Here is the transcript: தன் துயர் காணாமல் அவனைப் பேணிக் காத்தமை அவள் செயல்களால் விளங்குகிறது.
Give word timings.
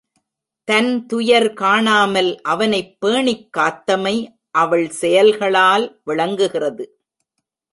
தன் 0.63 1.05
துயர் 1.05 1.53
காணாமல் 1.53 2.41
அவனைப் 2.41 2.99
பேணிக் 2.99 3.49
காத்தமை 3.57 4.27
அவள் 4.51 4.89
செயல்களால் 4.89 6.01
விளங்குகிறது. 6.03 6.99